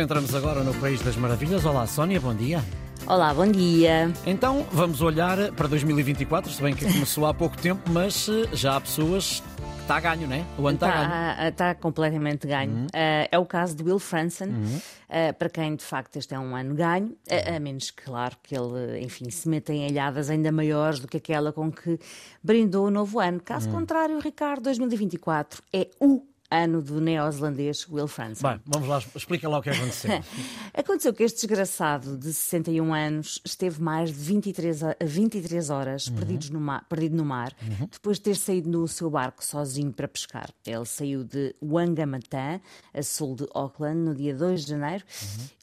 [0.00, 1.64] entramos agora no País das Maravilhas.
[1.64, 2.62] Olá, Sónia, bom dia.
[3.06, 4.12] Olá, bom dia.
[4.26, 8.76] Então, vamos olhar para 2024, se bem que começou há pouco tempo, mas eh, já
[8.76, 9.42] há pessoas
[9.76, 10.44] que está a ganho, não é?
[10.58, 11.30] O ano está a ganho.
[11.32, 12.70] Está, está completamente ganho.
[12.72, 12.84] Uhum.
[12.86, 16.54] Uh, é o caso de Will Franson, uh, para quem de facto este é um
[16.54, 20.52] ano ganho, a- a menos que, claro, que ele, enfim, se meta em alhadas ainda
[20.52, 21.98] maiores do que aquela com que
[22.42, 23.40] brindou o novo ano.
[23.40, 28.48] Caso contrário, Ricardo, 2024 é o ano do neozelandês Will Franson.
[28.48, 30.10] Bem, vamos lá, explica lá o que aconteceu.
[30.74, 36.50] Aconteceu que este desgraçado de 61 anos esteve mais de 23, ho- 23 horas perdidos
[36.50, 37.52] no mar, perdido no mar,
[37.90, 40.48] depois de ter saído no seu barco sozinho para pescar.
[40.66, 42.60] Ele saiu de Wangamatã,
[42.94, 45.04] a sul de Auckland, no dia 2 de janeiro,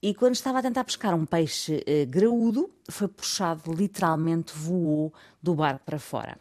[0.02, 5.56] e quando estava a tentar pescar um peixe eh, graúdo, foi puxado, literalmente voou do
[5.56, 6.38] barco para fora.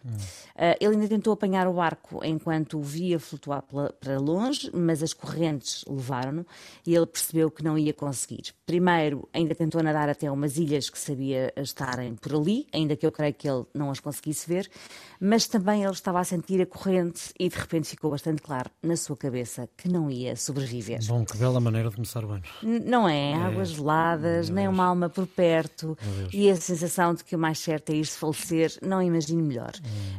[0.55, 4.34] Eh, ele ainda tentou apanhar o barco enquanto o via flutuar pela- para longe,
[4.73, 6.47] mas as correntes levaram-no
[6.87, 8.52] e ele percebeu que não ia conseguir.
[8.66, 13.12] Primeiro, ainda tentou nadar até umas ilhas que sabia estarem por ali, ainda que eu
[13.12, 14.68] creio que ele não as conseguisse ver,
[15.21, 18.96] mas também ele estava a sentir a corrente e de repente ficou bastante claro na
[18.96, 21.01] sua cabeça que não ia sobreviver.
[21.07, 22.43] Bom, que bela maneira de começar o ano.
[22.62, 23.35] N- Não é?
[23.35, 25.96] Águas geladas, nem uma alma por perto
[26.32, 29.73] e a sensação de que o mais certo é ir-se falecer, não imagino melhor.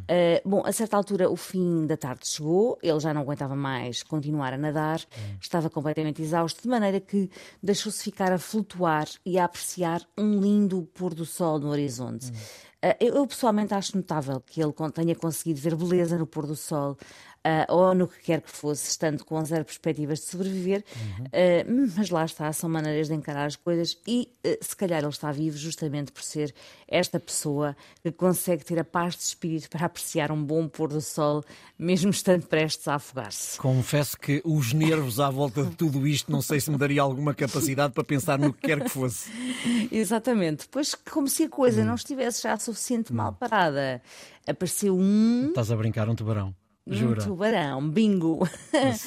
[0.07, 4.03] Ah, bom, a certa altura o fim da tarde chegou, ele já não aguentava mais
[4.07, 5.01] continuar a nadar,
[5.41, 7.29] estava completamente exausto, de maneira que
[7.61, 12.31] deixou-se ficar a flutuar e a apreciar um lindo pôr do sol no horizonte.
[12.81, 16.95] Ah, eu, pessoalmente acho notável que ele tenha conseguido ver beleza no pôr do sol.
[17.45, 20.83] Ah, ou no que quer que fosse, estando com zero perspectivas de sobreviver,
[21.25, 25.09] ah, mas lá está, são maneiras de encarar as coisas e ah, se calhar ele
[25.09, 26.55] está vivo justamente por ser
[26.87, 31.01] esta pessoa que consegue ter a paz de espírito para apreciar um bom pôr do
[31.01, 31.43] sol,
[31.77, 33.59] mesmo estando prestes a afogar-se.
[33.59, 37.35] Confesso que os nervos à volta de tudo isto, não sei se me daria alguma
[37.35, 39.29] capacidade para pensar no que quer que fosse.
[39.91, 44.01] Exatamente, pois como se a coisa não estivesse já suficiente mal parada,
[44.47, 46.55] apareceu um, Estás a brincar, um tubarão.
[46.87, 47.23] Um Jura.
[47.23, 48.47] tubarão, bingo.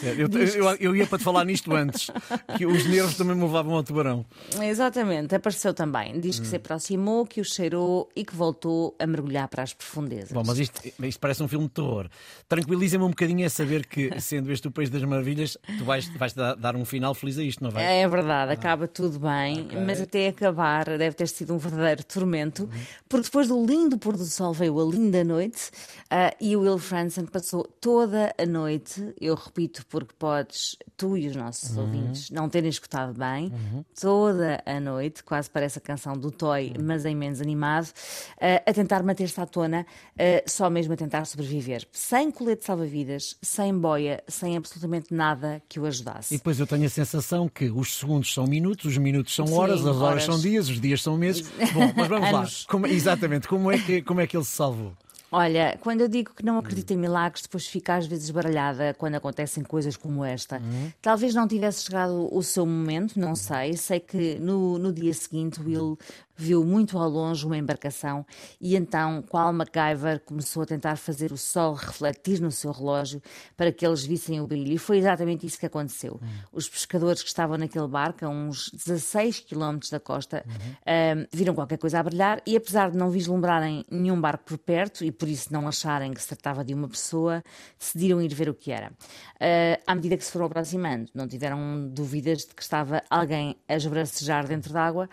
[0.03, 2.11] Eu, eu, eu ia para te falar nisto antes,
[2.57, 4.27] que os nervos também me levavam ao tubarão.
[4.61, 6.19] Exatamente, apareceu também.
[6.21, 6.51] Diz que Hum.
[6.51, 10.33] se aproximou, que o cheirou e que voltou a mergulhar para as profundezas.
[10.33, 12.09] Bom, mas isto, isto parece um filme de terror.
[12.49, 16.33] Tranquiliza-me um bocadinho a saber que, sendo este o País das Maravilhas, tu vais, vais
[16.35, 17.87] dar, um final feliz a isto, não vais?
[17.87, 22.71] É verdade, acaba tudo bem, mas até acabar deve ter sido um verdadeiro tormento, Uhum.
[23.09, 25.71] porque depois do lindo pôr do sol veio a linda noite
[26.11, 31.29] ah, e o Will Franson passou toda a noite, eu repito, porque podes, tu e
[31.29, 31.83] os nossos Uhum.
[31.83, 33.53] ouvintes, não terem escutado bem,
[34.01, 36.85] toda a noite, quase parece a canção do Toy, Uhum.
[36.85, 37.89] mas em menos animado,
[38.41, 39.87] ah, a tentar manter-se à tona,
[40.19, 45.79] ah, só mesmo a tentar sobreviver, sem colete salva-vidas, sem boia, sem absolutamente nada que
[45.81, 46.35] o ajudasse.
[46.35, 49.55] E depois eu tenho a sensação que os segundos são minutos, os minutos são Sim,
[49.55, 50.25] horas, as horas, horas.
[50.25, 51.49] são dias, os dias são meses.
[51.73, 52.47] Bom, mas vamos lá.
[52.69, 54.93] Como- exatamente, como é, que, como é que ele se salvou?
[55.31, 59.15] Olha, quando eu digo que não acredito em milagres, depois fica às vezes baralhada quando
[59.17, 60.61] acontecem coisas como esta.
[61.03, 63.77] Talvez não tivesse chegado o seu momento, não sei.
[63.77, 65.99] Sei que no, no dia seguinte Will
[66.39, 68.25] viu muito ao longe uma embarcação
[68.61, 73.21] e então, qual MacGyver, começou a tentar fazer o sol refletir no seu relógio
[73.57, 74.73] para que eles vissem o brilho.
[74.73, 76.21] E foi exatamente isso que aconteceu.
[76.53, 80.45] Os pescadores que estavam naquele barco, a uns 16 quilómetros da costa,
[80.87, 85.05] ahm, viram qualquer coisa a brilhar e, apesar de não vislumbrarem nenhum barco por perto
[85.05, 87.43] e por isso não acharem que se tratava de uma pessoa,
[87.79, 88.93] decidiram ir ver o que era.
[89.41, 93.75] Ah, à medida que se foram aproximando, não tiveram dúvidas de que estava alguém a
[93.75, 95.09] esbracejar dentro d'água,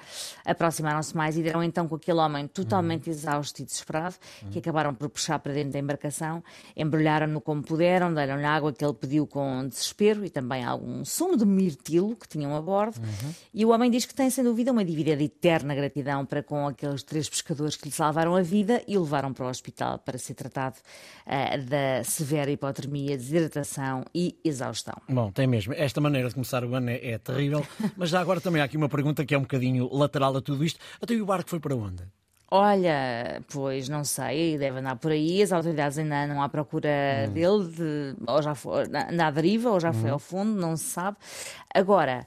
[0.46, 4.15] aproximaram-se mais e deram então com aquele homem totalmente exausto e desesperado,
[4.51, 6.43] que acabaram por puxar para dentro da embarcação,
[6.75, 11.45] embrulharam-no como puderam, deram-lhe água que ele pediu com desespero e também algum sumo de
[11.45, 12.99] mirtilo que tinham a bordo.
[13.53, 16.67] E o homem diz que tem, sem dúvida, uma dívida de eterna gratidão para com
[16.67, 20.17] aqueles três pescadores que lhe salvaram a vida e o levaram para o hospital para
[20.17, 20.77] ser tratado
[21.25, 24.95] ah, da severa hipotermia, desidratação e exaustão.
[25.07, 25.73] Bom, tem mesmo.
[25.73, 27.65] Esta maneira de começar o ano é, é terrível.
[27.95, 30.63] Mas já agora também há aqui uma pergunta que é um bocadinho lateral a tudo
[30.63, 30.79] isto.
[31.06, 32.04] Até o barco foi para onde?
[32.52, 36.90] Olha, pois não sei, deve andar por aí, as autoridades ainda andam à procura
[37.34, 40.86] dele, de- ou já foi, anda à deriva, ou já foi ao fundo, não se
[40.86, 41.18] sabe.
[41.74, 42.25] Agora,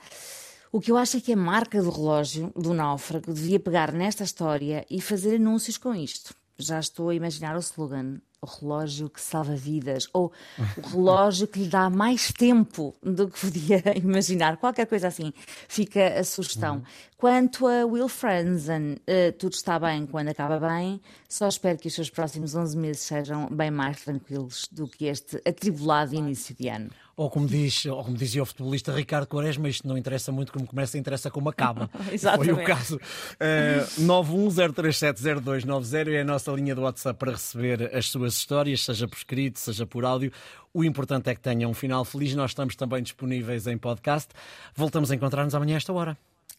[0.73, 4.25] o que eu acho é que a marca do relógio do náufrago devia pegar nesta
[4.25, 6.35] história e fazer anúncios com isto.
[6.59, 8.17] Já estou a imaginar o slogan.
[8.41, 10.33] O relógio que salva vidas, ou
[10.77, 15.33] o relógio que lhe dá mais tempo do que podia imaginar, qualquer coisa assim.
[15.69, 16.81] Fica a sugestão.
[17.21, 21.95] Quanto a Will Franzen, eh, tudo está bem quando acaba bem, só espero que os
[21.95, 26.91] seus próximos 11 meses sejam bem mais tranquilos do que este atribulado início de ano.
[27.17, 30.65] ou como, diz, ou como dizia o futebolista Ricardo Quaresma, isto não interessa muito como
[30.65, 31.91] começa, interessa como acaba.
[32.37, 32.95] Foi o caso.
[32.95, 39.17] Uh, 910370290 é a nossa linha do WhatsApp para receber as suas histórias, seja por
[39.17, 40.31] escrito, seja por áudio.
[40.73, 42.33] O importante é que tenham um final feliz.
[42.37, 44.29] Nós estamos também disponíveis em podcast.
[44.77, 46.17] Voltamos a encontrar-nos amanhã a esta hora.